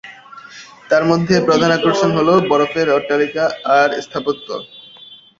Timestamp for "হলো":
2.17-2.33